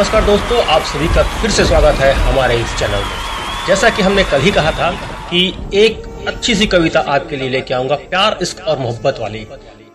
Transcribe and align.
नमस्कार 0.00 0.24
दोस्तों, 0.24 0.62
आप 0.64 0.82
सभी 0.82 1.06
का 1.14 1.22
फिर 1.40 1.50
से 1.50 1.64
स्वागत 1.64 1.98
है 2.00 2.12
हमारे 2.16 2.54
इस 2.56 2.74
चैनल 2.78 2.98
में। 2.98 3.66
जैसा 3.66 3.88
कि 3.90 4.02
हमने 4.02 4.22
कल 4.24 4.40
ही 4.40 4.50
कहा 4.50 4.70
था 4.72 4.90
कि 5.30 5.40
एक 5.74 6.26
अच्छी 6.28 6.54
सी 6.54 6.66
कविता 6.66 7.00
आपके 7.08 7.36
लिए 7.36 7.48
लेके 7.48 7.74
आऊँगा, 7.74 7.94
प्यार, 7.96 8.38
इश्क 8.42 8.60
और 8.60 8.78
मोहब्बत 8.78 9.18
वाली। 9.20 9.40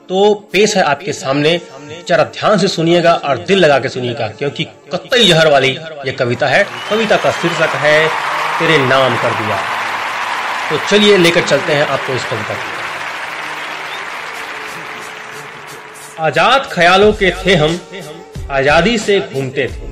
तो 0.09 0.33
पेश 0.53 0.75
है 0.77 0.83
आपके 0.83 1.13
सामने, 1.13 1.59
जरा 2.07 2.23
ध्यान 2.33 2.57
से 2.57 2.67
सुनिएगा 2.67 3.13
और 3.13 3.37
दिल 3.45 3.59
लगा 3.59 3.79
के 3.79 3.89
सुनिएगा, 3.89 4.27
क्योंकि 4.29 4.63
कत्तई 4.91 5.27
जहर 5.27 5.51
वाली 5.51 5.71
ये 6.05 6.11
कविता 6.11 6.47
है। 6.47 6.63
कविता 6.89 7.17
का 7.17 7.31
शीर्षक 7.31 7.75
है, 7.77 8.07
तेरे 8.59 8.77
नाम 8.85 9.17
कर 9.17 9.31
दिया। 9.39 9.57
तो 10.69 10.77
चलिए 10.87 11.17
लेकर 11.17 11.47
चलते 11.47 11.73
हैं 11.73 11.87
आपको 11.87 12.13
इस 12.13 12.25
कविता 12.25 12.55
आज़ाद 16.19 16.69
ख्यालों 16.73 17.11
के 17.13 17.31
थे 17.43 17.55
हम, 17.55 17.79
आज़ादी 18.51 18.97
से 18.97 19.19
घूमते 19.21 19.67
थे। 19.67 19.84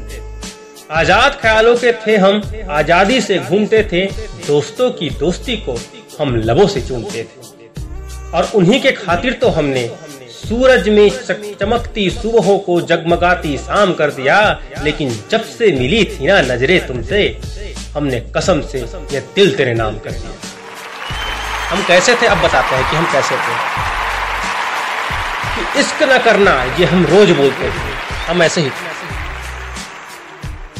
आज़ाद 0.91 1.37
ख्यालों 1.41 1.75
के 1.75 1.91
थे 2.07 2.15
हम, 2.17 2.41
आज़ादी 2.69 3.19
से 3.21 3.37
घूमते 3.39 3.83
थे। 3.91 4.05
दोस्तों 4.47 4.89
की 4.91 5.09
दोस्ती 5.09 5.55
को 5.57 5.77
हम 6.19 6.35
लबों 6.35 6.67
से 6.67 6.81
चूमते 6.81 7.23
थे। 7.23 8.31
और 8.33 8.49
उन्हीं 8.55 8.81
के 8.81 8.91
खातिर 8.91 9.33
तो 9.33 9.49
हमने 9.49 9.87
सूरज 10.29 10.89
में 10.89 11.09
चमकती 11.59 12.09
सुबहों 12.09 12.57
को 12.59 12.79
जगमगाती 12.81 13.57
शाम 13.57 13.93
कर 13.93 14.11
दिया। 14.11 14.39
लेकिन 14.83 15.17
जब 15.31 15.43
से 15.43 15.71
मिली 15.71 16.03
थी 16.05 16.27
ना 16.27 16.41
नजरे 16.43 16.79
तुमसे, 16.79 17.25
हमने 17.95 18.19
कसम 18.37 18.61
से 18.61 18.79
ये 19.13 19.19
दिल 19.35 19.55
तेरे 19.55 19.73
नाम 19.73 19.99
कर 19.99 20.11
दिया। 20.11 20.31
हम 21.69 21.83
कैसे 21.87 22.15
थे 22.15 22.27
अब 22.27 22.37
बताते 22.37 22.75
हैं 22.75 22.89
कि 22.89 22.95
हम 22.95 23.11
कैसे 23.11 23.35
थे। 23.35 23.55
कि 25.55 25.79
इश्क 25.79 26.03
न 26.03 26.17
करना, 26.17 26.63
ये 26.79 26.85
हम 26.85 27.05
रोज 27.05 27.31
बोलते 27.31 27.69
थे। 27.69 27.93
हम 28.27 28.43
ऐसे 28.43 28.61
ही 28.61 28.69
थे। 28.69 28.92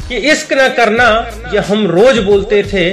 कि 0.08 0.16
इश्क 0.30 0.52
न 0.52 0.68
करना 0.76 1.08
ये 1.52 1.60
हम 1.68 1.86
रोज 1.88 2.18
बोलते 2.24 2.62
थे। 2.62 2.90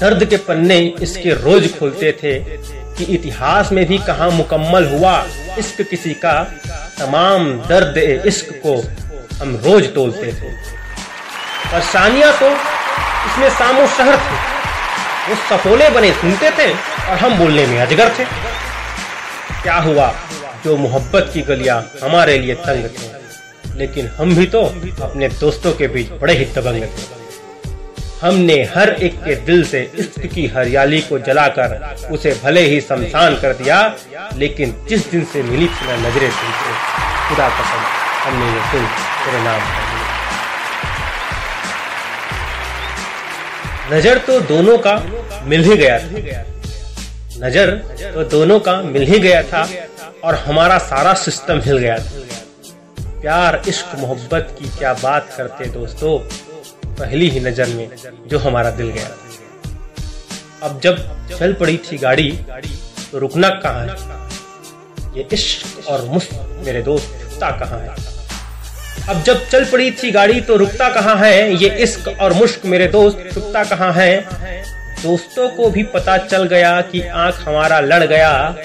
दर्द 0.00 0.24
के 0.24 0.36
पन्ने 0.46 0.78
इसके 1.02 1.34
रोज 1.34 1.68
खोलते 1.78 2.12
थे 2.12 2.38
कि 2.96 3.04
इतिहास 3.14 3.72
में 3.72 3.84
भी 3.86 3.98
कहा 3.98 4.28
मुकम्मल 4.30 4.86
हुआ 4.88 5.14
इश्क 5.58 5.82
किसी 5.90 6.14
का। 6.24 6.34
तमाम 6.98 7.50
दर्द 7.68 7.98
इश्क 8.26 8.50
को 8.66 8.76
हम 9.38 9.56
रोज 9.64 9.92
तोलते 9.94 10.32
थे। 10.32 10.52
परेशानियाँ 11.64 12.32
तो 12.40 12.50
इसमें 12.50 13.48
सामो 13.50 13.86
शहर 13.96 14.16
थे। 14.18 14.42
वो 15.28 15.34
सफोले 15.48 15.90
बने 15.90 16.12
सुनते 16.12 16.50
थे 16.50 16.70
और 16.72 17.18
हम 17.18 17.38
बोलने 17.38 17.66
में 17.66 17.78
अजगर 17.80 18.14
थे। 18.18 18.24
क्या 19.62 19.78
हुआ 19.80 20.12
जो 20.64 20.76
मोहब्बत 20.76 21.30
की 21.34 21.42
गलियाँ 21.42 21.82
हमारे 22.02 22.38
लिए 22.38 22.54
तंग 22.64 22.84
थे? 22.86 23.23
लेकिन 23.76 24.06
हम 24.16 24.34
भी 24.36 24.46
तो 24.46 24.60
अपने 25.02 25.28
दोस्तों 25.30 25.72
के 25.72 25.86
बीच 25.88 26.10
बड़े 26.20 26.34
ही 26.34 26.44
दबंग 26.54 26.82
थे 26.82 27.22
हमने 28.20 28.54
हर 28.74 28.90
एक 29.06 29.14
के 29.24 29.34
दिल 29.46 29.64
से 29.66 29.80
इश्क 29.98 30.26
की 30.34 30.46
हरियाली 30.48 31.00
को 31.02 31.18
जलाकर 31.20 31.72
उसे 32.12 32.34
भले 32.44 32.60
ही 32.68 32.80
शमशान 32.80 33.34
कर 33.40 33.52
दिया, 33.54 33.78
लेकिन 34.36 34.74
जिस 34.88 35.10
दिन 35.10 35.24
से 35.32 35.42
मिली 35.42 35.66
थी 35.66 35.86
ना 35.86 35.96
नजरे 35.98 36.28
खुदा 36.28 37.48
कसम 37.50 37.82
हमने 38.22 38.46
ये 38.46 38.60
दिल 38.72 38.86
तेरे 39.24 39.42
नाम 39.44 39.60
नज़र 43.92 44.18
तो 44.26 44.40
दोनों 44.48 44.78
का 44.78 44.94
मिल 45.46 45.64
ही 45.64 45.76
गया 45.76 45.98
था। 45.98 46.06
नज़र 47.38 47.70
तो 48.14 48.24
दोनों 48.30 48.58
का 48.60 48.80
मिल 48.82 49.06
ही 49.06 49.18
गया 49.18 49.42
था 49.42 49.68
और 50.24 50.34
हमारा 50.46 50.78
सारा 50.80 51.12
सिस्टम 51.22 51.60
हिल 51.64 51.78
गया 51.78 51.98
था। 51.98 52.42
प्यार, 53.24 53.62
इश्क, 53.68 53.94
मोहब्बत 53.98 54.56
की 54.58 54.68
क्या 54.68 54.92
बात 54.92 55.28
करते 55.36 55.64
दोस्तों? 55.64 56.18
पहली 56.94 57.28
ही 57.28 57.40
नज़र 57.40 57.68
में 57.68 57.90
जो 58.26 58.38
हमारा 58.38 58.70
दिल 58.70 58.88
गया। 58.88 59.08
अब 60.62 60.80
जब 60.80 60.98
चल 61.38 61.52
पड़ी 61.52 61.76
थी 61.76 61.98
गाड़ी 61.98 62.30
तो 63.12 63.18
रुकना 63.18 63.48
कहाँ 63.48 63.86
है? 63.86 63.94
ये 65.16 65.28
इश्क 65.32 65.88
और 65.88 66.04
मुश्क 66.04 66.62
मेरे 66.66 66.82
दोस्त 66.82 67.40
कहाँ 67.40 67.78
है? 67.80 67.94
अब 69.08 69.22
जब 69.22 69.48
चल 69.48 69.64
पड़ी 69.64 69.90
थी 69.90 70.10
गाड़ी 70.10 70.40
तो 70.40 70.56
रुकता 70.56 70.88
कहाँ 70.88 71.16
है? 71.16 71.54
ये 71.54 71.68
इश्क 71.74 72.08
और 72.20 72.32
मुश्क 72.32 72.66
मेरे 72.66 72.86
दोस्त 72.86 73.18
रुकता 73.34 73.64
कहाँ 73.64 73.92
है? 73.92 74.26
दोस्तों 75.02 75.48
को 75.48 75.70
भी 75.70 75.82
पता 75.82 76.18
चल 76.18 76.44
गया 76.44 76.80
कि 76.80 77.00
आँख 77.00 77.40
हमारा 77.48 77.80
लड़ 77.80 78.04
गया, 78.04 78.56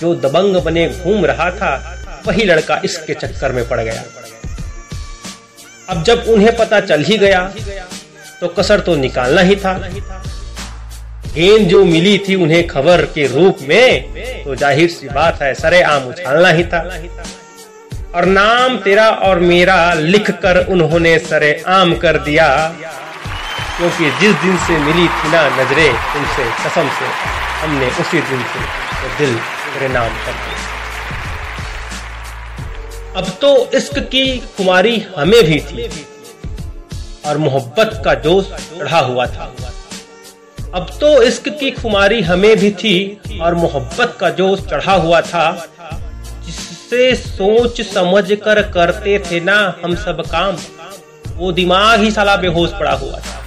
जो 0.00 0.14
दबंग 0.14 0.56
बने 0.56 0.88
घूम 0.88 1.24
रहा 1.26 1.50
था। 1.50 1.97
वही 2.26 2.44
लड़का 2.44 2.80
इसके 2.84 3.14
चक्कर 3.16 3.52
में 3.52 3.66
पड़ 3.68 3.80
गया। 3.80 4.02
अब 5.88 6.02
जब 6.04 6.24
उन्हें 6.28 6.56
पता 6.56 6.80
चल 6.82 7.02
ही 7.04 7.18
गया 7.18 7.42
तो 8.40 8.48
कसर 8.50 8.80
तो 8.80 8.94
निकालना 8.96 9.40
ही 9.42 9.56
था। 9.56 9.72
गेंद 11.34 11.68
जो 11.68 11.84
मिली 11.84 12.16
थी 12.18 12.34
उन्हें 12.36 12.66
खबर 12.66 13.04
के 13.14 13.26
रूप 13.28 13.58
में 13.62 14.44
तो 14.44 14.54
ज़ाहिर 14.54 14.90
सी 14.90 15.08
बात 15.08 15.42
है, 15.42 15.52
सरे 15.56 15.80
आम 15.84 16.08
उछालना 16.08 16.48
ही 16.50 16.64
था। 16.64 16.80
और 18.14 18.24
नाम 18.26 18.76
तेरा 18.78 19.08
और 19.08 19.38
मेरा 19.40 19.92
लिख 19.94 20.30
कर 20.42 20.64
उन्होंने 20.66 21.18
सरे 21.20 21.52
आम 21.68 21.94
कर 21.96 22.18
दिया, 22.20 22.48
क्योंकि 23.76 24.10
जिस 24.20 24.34
दिन 24.42 24.56
से 24.58 24.78
मिली 24.80 25.06
थी 25.08 25.30
ना 25.32 25.42
नजरे, 25.56 25.88
तुमसे 26.14 26.44
कसम 26.62 26.88
से 26.98 27.12
हमने 27.60 27.90
उसी 28.00 28.20
दिन 28.22 28.42
से 28.44 28.60
तो 28.92 29.16
दिल 29.18 29.34
तेरे 29.34 29.88
नाम 29.88 30.08
कर 30.24 30.32
दिया। 30.34 30.77
अब 33.18 33.28
तो 33.40 33.48
इश्क 33.70 33.98
की 33.98 34.26
कुमारी 34.56 34.98
हमें 35.16 35.42
भी 35.44 35.58
थी, 35.60 35.86
और 37.26 37.38
मोहब्बत 37.38 38.02
का 38.04 38.14
जोश 38.14 38.50
चढ़ा 38.78 38.98
हुआ 38.98 39.26
था। 39.26 39.44
अब 40.74 40.90
तो 41.00 41.22
इश्क 41.22 41.48
की 41.48 41.70
खुमारी 41.70 42.20
हमें 42.20 42.56
भी 42.56 42.70
थी, 42.70 43.20
और 43.42 43.54
मोहब्बत 43.54 44.16
का 44.20 44.30
जोश 44.30 44.60
चढ़ा 44.60 44.92
हुआ 44.92 45.20
था। 45.20 45.50
जिससे 46.46 47.14
सोच 47.14 47.80
समझ 47.80 48.32
कर 48.32 48.62
करते 48.62 49.18
थे 49.18 49.40
ना 49.40 49.58
हम 49.84 49.94
सब 49.94 50.22
काम, 50.26 50.56
वो 51.36 51.52
दिमाग 51.52 52.00
ही 52.00 52.10
साला 52.10 52.36
बेहोश 52.36 52.70
पड़ा 52.70 52.92
हुआ 52.92 53.18
था। 53.18 53.42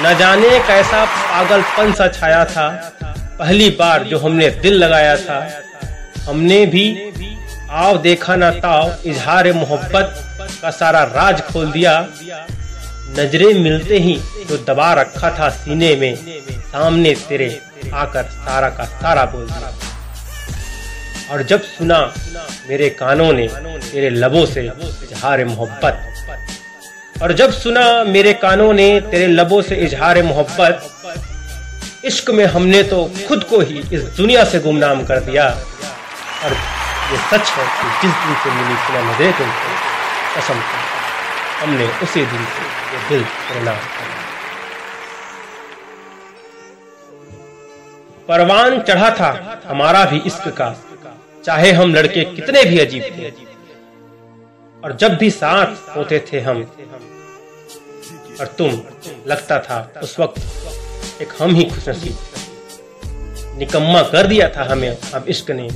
न 0.00 0.18
जाने 0.18 0.58
कैसा 0.58 1.04
पागलपन 1.04 1.92
सा 1.92 2.08
छाया 2.08 2.44
था, 2.44 2.68
पहली 3.38 3.70
बार 3.70 4.02
जो 4.02 4.18
हमने 4.18 4.50
दिल 4.50 4.74
लगाया 4.74 5.16
था, 5.16 5.48
हमने 6.26 6.64
भी 6.66 7.11
आओ 7.72 7.96
देखा 7.98 8.34
ना 8.36 8.50
ताओ, 8.52 8.90
इजहार 9.04 9.52
मोहब्बत 9.52 10.14
का 10.62 10.70
सारा 10.70 11.02
राज 11.04 11.40
खोल 11.42 11.70
दिया। 11.72 11.94
नजरे 13.18 13.52
मिलते 13.54 13.98
ही 13.98 14.14
जो 14.48 14.56
दबा 14.68 14.92
रखा 14.92 15.30
था 15.30 15.48
सीने 15.50 15.94
में, 15.96 16.14
सामने 16.62 17.14
तेरे 17.28 17.48
आकर 17.94 18.24
सारा 18.24 18.68
का 18.70 18.84
सारा 18.84 19.24
बोल 19.24 19.46
दिया। 19.46 19.72
और 21.30 21.42
जब 21.42 21.62
सुना 21.62 22.00
मेरे 22.68 22.88
कानों 22.90 23.32
ने 23.32 23.48
तेरे 23.82 24.10
लबों 24.10 24.44
से 24.46 24.62
इजहार 24.62 25.44
मोहब्बत, 25.44 25.96
और 27.22 27.32
जब 27.32 27.52
सुना 27.52 27.86
मेरे 28.04 28.32
कानों 28.34 28.72
ने 28.72 28.88
तेरे 29.10 29.26
लबों 29.26 29.62
से 29.62 29.76
इजहार 29.76 30.22
मोहब्बत, 30.22 30.90
इश्क 32.04 32.30
में 32.30 32.44
हमने 32.46 32.82
तो 32.82 33.04
खुद 33.28 33.44
को 33.44 33.60
ही 33.60 33.82
इस 33.92 34.02
दुनिया 34.16 34.44
से 34.44 34.58
गुमनाम 34.58 35.04
कर 35.04 35.20
दिया। 35.20 35.48
और 36.44 36.56
ये 37.12 37.18
सच 37.30 37.50
है 37.50 37.64
कि 37.78 37.86
जिस 38.00 38.14
दिन 38.20 38.34
से 38.42 38.50
मिली 38.50 38.76
थी 38.82 38.92
ना 38.92 39.00
नजरे 39.02 39.32
तुमसे 39.38 39.70
कसम 40.36 40.58
हमने 41.60 41.86
उसी 42.02 42.24
दिन 42.26 42.44
से 42.54 42.64
ये 42.92 43.08
दिल 43.08 43.24
प्रणाम 43.48 43.80
परवान 48.28 48.80
चढ़ा 48.80 49.10
था 49.10 49.30
हमारा 49.66 50.04
भी 50.04 50.18
इश्क 50.26 50.48
का, 50.58 50.68
चाहे 51.44 51.70
हम 51.72 51.94
लड़के 51.94 52.24
कितने 52.24 52.62
भी 52.64 52.78
अजीब 52.78 53.02
थे। 53.02 53.30
और 54.82 54.92
जब 54.96 55.16
भी 55.16 55.30
साथ 55.30 55.96
होते 55.96 56.18
थे 56.28 56.40
हम, 56.40 56.60
और 58.40 58.46
तुम 58.58 58.70
लगता 59.26 59.58
था 59.58 59.78
उस 60.02 60.18
वक्त 60.20 61.22
एक 61.22 61.32
हम 61.40 61.54
ही 61.54 61.64
खुशनसीब। 61.64 62.16
निकम्मा 63.58 64.02
कर 64.02 64.26
दिया 64.26 64.48
था 64.48 64.64
हमें, 64.64 64.96
अब 65.14 65.24
इश्क 65.28 65.50
ने 65.50 65.68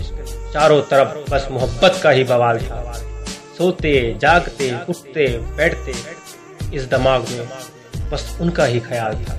चारों 0.57 0.81
तरफ़ 0.81 1.31
बस 1.31 1.47
मोहब्बत 1.51 1.99
का 2.03 2.11
ही 2.11 2.23
बवाल 2.25 2.59
था। 2.59 2.93
सोते, 3.59 3.93
जागते, 4.21 4.71
उठते, 4.89 5.27
बैठते, 5.57 5.95
इस 6.77 6.83
दिमाग 6.85 7.27
में 7.31 7.49
बस 8.11 8.39
उनका 8.41 8.65
ही 8.65 8.81
ख्याल 8.81 9.15
था। 9.25 9.35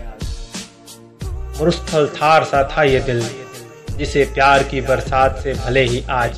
मुरुस्थल 1.58 2.08
थार 2.16 2.44
सा 2.44 2.62
था 2.74 2.84
ये 2.84 3.00
दिल, 3.00 3.24
जिसे 3.92 4.25
प्यार 4.34 4.64
की 4.64 4.81
बरसात 4.81 5.40
से 5.44 5.54
भले 5.56 5.84
ही 5.84 6.04
आज 6.10 6.38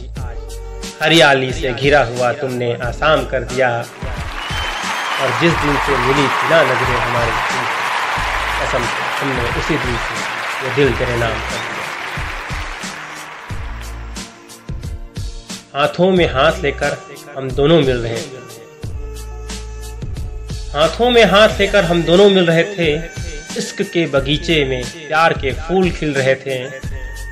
हरियाली 1.01 1.51
से 1.53 1.73
घिरा 1.73 2.03
हुआ 2.03 2.31
तुमने 2.33 2.73
आसाम 2.83 3.25
कर 3.25 3.43
दिया 3.51 3.69
और 3.77 5.29
जिस 5.41 5.53
दिन 5.63 5.75
से 5.87 5.97
मिली 5.97 6.27
थी 6.27 6.49
ना 6.49 6.61
नज़रें 6.63 6.99
हमारी 6.99 7.33
कसम 8.61 8.83
से 8.85 9.03
हमने 9.19 9.49
उसी 9.59 9.77
दिन 9.77 9.97
से 9.97 10.13
ये 10.63 10.75
दिल 10.75 10.97
तेरे 10.97 11.17
नाम 11.17 11.35
कर 11.41 11.57
दिया। 11.57 11.78
हाथों 15.73 16.09
में 16.11 16.25
हाथ 16.27 16.61
लेकर 16.61 16.97
हम 17.35 17.49
दोनों 17.51 17.79
मिल 17.81 17.97
रहे 17.97 18.17
हाथों 20.73 21.09
में 21.11 21.23
हाथ 21.23 21.59
लेकर 21.59 21.83
हम 21.83 22.01
दोनों 22.03 22.29
मिल 22.29 22.45
रहे 22.45 22.63
थे। 22.75 22.87
इश्क 23.59 23.81
के 23.81 24.05
बगीचे 24.05 24.63
में 24.65 24.83
प्यार 24.83 25.33
के 25.33 25.51
फूल 25.53 25.89
खिल 25.91 26.13
रहे 26.13 26.35
थे। 26.35 26.57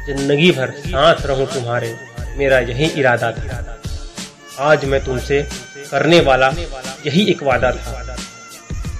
ज़िंदगी 0.07 0.51
भर 0.51 0.71
साथ 0.77 1.25
रहूँ 1.25 1.45
तुम्हारे, 1.45 1.93
मेरा 2.37 2.59
यही 2.59 2.85
इरादा 2.99 3.31
था। 3.31 3.79
आज 4.61 4.85
मैं 4.85 5.03
तुमसे 5.05 5.41
करने 5.91 6.19
वाला 6.19 6.47
यही 7.05 7.29
एक 7.31 7.43
वादा 7.43 7.71
था। 7.71 8.17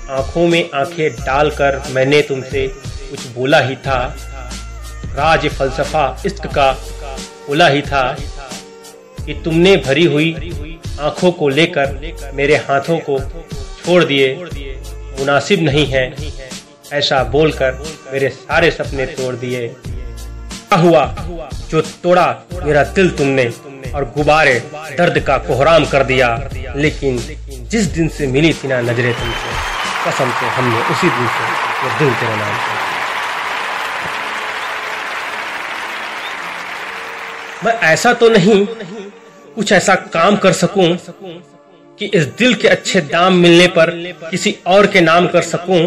आँखों 0.09 0.47
में 0.47 0.69
आँखें 0.75 1.09
डालकर 1.15 1.81
मैंने 1.89 2.21
तुमसे 2.21 2.67
कुछ 3.09 3.27
बोला 3.27 3.59
ही 3.59 3.75
था। 3.75 3.99
राज 5.15 5.47
फलसफा 5.49 6.05
इश्क 6.25 6.47
का 6.47 6.71
बोला 7.47 7.67
ही 7.67 7.81
था। 7.81 8.03
कि 9.27 9.33
तुमने 9.45 9.75
भरी 9.77 10.05
हुई 10.05 10.79
आँखों 11.01 11.31
को 11.31 11.47
लेकर 11.49 12.31
मेरे 12.33 12.55
हाथों 12.67 12.97
को 12.99 13.19
छोड़ 13.85 14.03
दिए। 14.03 14.33
मुनासिब 15.19 15.61
नहीं 15.61 15.85
है, 15.85 16.03
ऐसा 16.93 17.23
बोलकर 17.25 17.73
मेरे 18.13 18.29
सारे 18.29 18.71
सपने 18.71 19.05
तोड़ 19.05 19.35
दिए। 19.35 19.67
क्या 19.67 20.79
हुआ 20.79 21.03
जो 21.69 21.81
तोड़ा 22.03 22.27
मेरा 22.65 22.83
दिल 22.95 23.09
तुमने 23.11 23.45
और 23.95 24.05
गुब्बारे 24.15 24.53
दर्द 24.97 25.19
का 25.19 25.37
कोहराम 25.47 25.85
कर 25.85 26.03
दिया? 26.03 26.29
लेकिन 26.75 27.19
जिस 27.71 27.85
दिन 27.93 28.07
से 28.07 28.27
मिली 28.27 28.53
थी 28.53 28.67
ना 28.67 28.81
नजरे 28.81 29.13
तुमसे, 29.13 29.51
कसम 30.05 30.31
से 30.39 30.49
हमने 30.55 30.81
उसी 30.85 31.09
दिन 31.09 31.27
से 31.27 31.97
दिल 31.99 32.13
तेरा 32.13 32.35
नाम 32.35 32.55
से 32.57 32.76
मैं 37.67 37.73
ऐसा 37.83 38.13
तो 38.13 38.27
नहीं 38.29 38.65
कुछ 39.55 39.71
ऐसा 39.71 39.93
काम 40.11 40.35
कर 40.37 40.53
सकूँ 40.53 40.87
कि 41.99 42.05
इस 42.15 42.25
दिल 42.39 42.53
के 42.53 42.67
अच्छे 42.67 43.01
दाम 43.03 43.33
मिलने 43.35 43.67
पर 43.67 43.89
किसी 44.31 44.55
और 44.67 44.87
के 44.87 45.01
नाम 45.01 45.27
कर 45.27 45.41
सकूँ। 45.43 45.79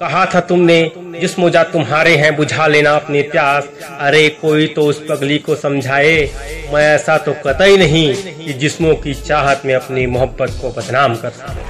कहा 0.00 0.24
था 0.34 0.40
तुमने 0.40 0.76
जिसमो 1.20 1.48
जा 1.50 1.62
तुम्हारे 1.64 2.14
हैं, 2.16 2.34
बुझा 2.36 2.66
लेना 2.66 2.90
अपनी 2.96 3.22
प्यास 3.24 3.68
अरे, 3.90 4.28
कोई 4.42 4.66
तो 4.66 4.82
उस 4.82 5.00
पगली 5.08 5.38
को 5.38 5.56
समझाए। 5.56 6.14
मैं 6.72 6.84
ऐसा 6.84 7.16
तो 7.18 7.34
कतई 7.46 7.76
नहीं 7.76 8.14
कि 8.36 8.52
जिस्मों 8.54 8.94
की 8.96 9.14
चाहत 9.16 9.66
में 9.66 9.74
अपनी 9.74 10.06
मोहब्बत 10.06 10.58
को 10.62 10.70
बदनाम 10.70 11.16
कर 11.16 11.30
सकूँ। 11.32 11.66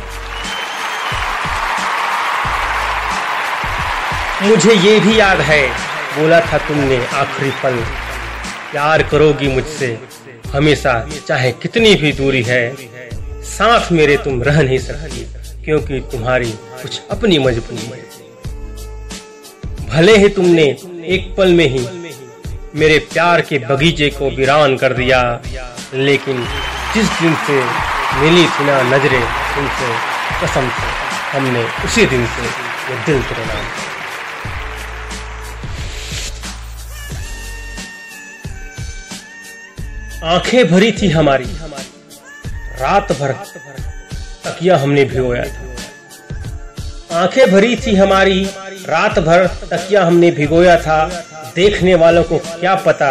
मुझे 4.42 4.74
ये 4.74 4.98
भी 5.00 5.18
याद 5.18 5.40
है, 5.46 5.66
बोला 6.14 6.40
था 6.42 6.58
तुमने 6.68 7.04
आखिरी 7.14 7.50
पल। 7.62 7.82
प्यार 8.70 9.02
करोगी 9.02 9.48
मुझसे। 9.48 9.98
हमेशा 10.52 10.92
चाहे 11.28 11.50
कितनी 11.52 11.94
भी 11.94 12.12
दूरी 12.12 12.42
है, 12.42 12.64
साथ 13.48 13.90
मेरे 13.92 14.16
तुम 14.16 14.42
रह 14.42 14.60
नहीं 14.62 14.78
सकती, 14.78 15.24
क्योंकि 15.64 16.00
तुम्हारी 16.12 16.52
कुछ 16.82 17.00
अपनी 17.10 17.38
मजबूरी 17.38 17.86
है। 17.86 18.08
भले 19.88 20.16
ही 20.16 20.28
तुमने 20.28 20.64
एक 21.06 21.34
पल 21.38 21.52
में 21.52 21.66
ही 21.68 21.86
मेरे 22.74 22.98
प्यार 23.12 23.40
के 23.40 23.58
बगीचे 23.60 24.08
को 24.10 24.30
वीरान 24.30 24.76
कर 24.76 24.92
दिया, 24.92 25.20
लेकिन 25.94 26.44
जिस 26.94 27.08
दिन 27.20 27.34
से 27.46 27.60
मिली 28.20 28.46
थी 28.46 28.64
ना 28.64 28.80
नजरे 28.86 29.20
तुमसे 29.54 29.92
कसम 30.42 30.68
से, 30.70 30.88
हमने 31.32 31.64
उसी 31.84 32.06
दिन 32.06 32.26
से 32.26 32.42
वो 32.88 33.04
दिल 33.06 33.22
नाम 33.40 33.89
आँखें 40.24 40.68
भरी 40.68 40.92
थी 40.92 41.08
हमारी। 41.08 41.44
रात 42.80 43.12
भर 43.12 43.32
तकिया 44.44 44.76
हमने 44.76 45.04
भिगोया 45.04 45.44
था। 45.44 47.20
आँखें 47.20 47.50
भरी 47.50 47.76
थी 47.76 47.94
हमारी, 47.94 48.44
रात 48.86 49.18
भर 49.18 49.46
तकिया 49.46 50.04
हमने 50.04 50.30
भिगोया 50.30 50.76
था। 50.80 51.06
देखने 51.56 51.94
वालों 51.94 52.24
को 52.24 52.38
क्या 52.38 52.74
पता 52.74 53.10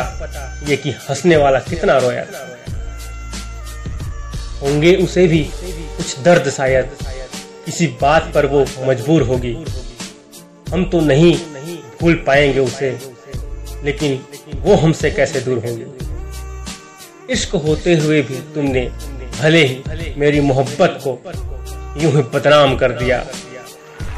ये 0.68 0.78
कि 0.78 0.92
हंसने 0.92 1.38
वाला 1.38 1.60
कितना 1.60 1.98
रोया 1.98 2.26
था। 2.26 2.58
होंगे 4.62 4.96
उसे 4.96 5.28
भी 5.28 5.44
कुछ 5.98 6.20
दर्द 6.20 6.50
शायद। 6.50 6.90
किसी 7.66 7.88
बात 7.88 8.32
पर 8.36 8.46
वो 8.46 8.66
मजबूर 8.80 9.22
होगी। 9.22 9.54
हम 10.72 10.90
तो 10.90 11.02
नहीं 11.02 11.36
भूल 12.02 12.14
पाएँगे 12.28 12.60
उसे, 12.60 13.00
लेकिन 13.84 14.26
वो 14.56 14.76
हमसे 14.76 15.12
कैसे 15.12 15.42
दूर 15.42 15.58
होंगे? 15.58 16.09
इश्क 17.34 17.52
होते 17.64 17.96
हुए 17.96 18.22
भी 18.28 18.36
तुमने 18.54 18.82
भले 19.34 19.64
ही 19.66 20.14
मेरी 20.18 20.40
मोहब्बत 20.42 21.00
को 21.04 21.12
यूँ 22.02 22.12
ही 22.14 22.22
बदनाम 22.34 22.76
कर 22.78 22.92
दिया, 23.02 23.18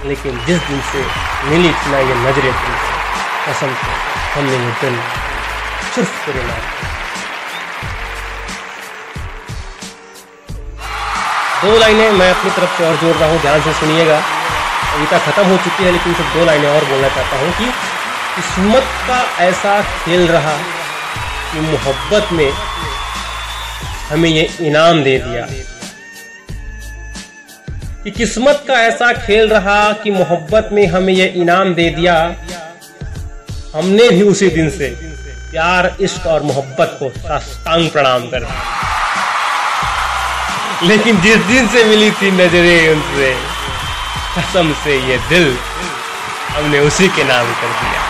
लेकिन 0.06 0.38
जिस 0.46 0.60
दिन 0.68 0.82
से 0.92 1.02
मिली 1.50 1.72
थी 1.72 1.92
ना 1.92 2.00
ये 2.00 2.16
नज़रें 2.22 2.54
तुमसे 2.54 2.94
कसम 3.46 3.74
से 3.82 3.92
हमने 4.34 4.54
ये 4.54 4.72
दिल 4.82 4.96
सिर्फ़ 5.96 6.14
तेरे 6.26 6.44
नाम 6.48 6.64
दो 11.64 11.78
लाइनें 11.80 12.12
मैं 12.20 12.30
अपनी 12.32 12.52
तरफ़ 12.52 12.78
से 12.78 12.86
और 12.86 12.96
जोड़ 12.98 13.16
रहा 13.16 13.30
हूँ, 13.32 13.42
ध्यान 13.42 13.62
से 13.62 13.74
सुनिएगा। 13.80 14.20
कविता 14.94 15.18
खत्म 15.26 15.44
हो 15.50 15.58
चुकी 15.66 15.84
है, 15.84 15.92
लेकिन 15.92 16.14
सिर्फ़ 16.14 16.38
दो 16.38 16.46
लाइनें 16.46 16.70
और 16.70 16.86
बोलना 16.86 17.10
चाहता 17.16 17.38
हूँ 17.40 17.52
कि 17.58 17.66
किस्मत 18.36 18.88
का 19.08 19.20
ऐसा 19.46 19.82
खेल 20.04 20.28
रहा 20.28 20.56
कि 21.52 21.60
मोहब्बत 21.60 22.32
में 22.34 22.50
हमें 24.12 24.30
ये 24.30 24.58
इनाम 24.62 25.04
दे 25.04 25.20
दिया 25.20 25.42
कि 28.04 28.12
किस्मत 28.12 28.66
का 28.68 28.74
ऐसा 28.74 29.14
खेल 29.14 29.50
रहा 29.50 29.94
कि 29.94 30.12
मोहब्बत 30.12 30.70
में 30.72 30.88
हमें 30.88 31.14
ये 31.14 31.26
इनाम 31.26 31.74
दे 31.74 31.90
दिया। 31.90 32.36
हमने 33.76 34.10
भी 34.10 34.22
उसी 34.22 34.50
दिन 34.50 34.70
से 34.70 34.90
प्यार, 35.52 35.96
इश्क 36.02 36.28
और 36.28 36.44
मोहब्बत 36.44 36.98
को 37.00 37.10
साष्टांग 37.10 37.90
प्रणाम 37.90 38.30
कर 38.30 38.40
दिया। 38.40 38.66
लेकिन 40.84 41.22
जिस 41.22 41.38
दिन 41.38 41.68
से 41.68 41.84
मिली 41.84 42.12
थी 42.12 42.32
नजरे 42.32 42.94
उनसे, 42.94 43.38
कसम 44.38 44.74
से 44.84 45.00
ये 45.08 45.18
दिल 45.18 45.58
हमने 46.56 46.80
उसी 46.80 47.08
के 47.08 47.24
नाम 47.24 47.46
कर 47.46 47.68
दिया। 47.68 48.02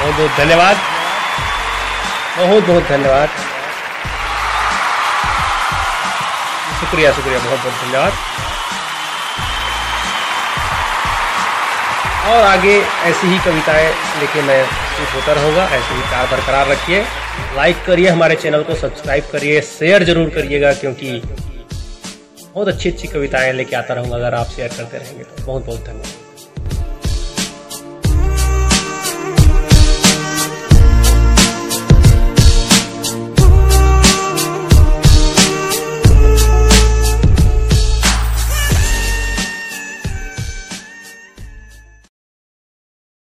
बहुत 0.00 0.14
बहुत 0.14 0.30
धन्यवाद। 0.36 0.76
बहुत 2.38 2.64
बहुत 2.64 2.82
धन्यवाद। 2.82 3.28
शुक्रिया 6.90 7.10
शुक्रिया 7.14 7.38
बहुत 7.38 7.58
बहुत 7.58 7.74
धन्यवाद 7.80 8.12
और 12.28 12.42
आगे 12.44 12.72
ऐसी 13.10 13.26
ही 13.26 13.38
कविताएँ 13.44 13.88
लेके 14.20 14.42
मैं 14.42 14.64
खुश 14.66 15.14
होता 15.14 15.32
रहूँगा, 15.32 15.64
ऐसे 15.66 15.94
ही 15.94 16.00
प्यार 16.00 16.26
बरकरार 16.30 16.66
रखिए। 16.68 17.02
लाइक 17.56 17.84
करिए 17.86 18.08
हमारे 18.08 18.36
चैनल 18.36 18.62
को 18.62 18.74
सब्सक्राइब 18.80 19.28
करिए 19.32 19.60
शेयर 19.68 20.04
ज़रूर 20.04 20.30
करिएगा, 20.30 20.72
क्योंकि 20.74 21.20
बहुत 22.54 22.68
अच्छी 22.68 22.90
अच्छी 22.90 23.08
कविताएँ 23.08 23.52
लेके 23.52 23.76
आता 23.76 23.94
रहूँगा, 23.94 24.16
अगर 24.16 24.34
आप 24.34 24.50
शेयर 24.56 24.74
करते 24.76 24.98
रहेंगे 24.98 25.24
तो। 25.24 25.44
बहुत 25.44 25.66
बहुत 25.66 25.80
धन्यवाद। 25.80 26.19